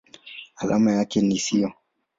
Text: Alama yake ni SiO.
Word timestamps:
Alama 0.55 0.91
yake 0.91 1.21
ni 1.21 1.39
SiO. 1.39 1.73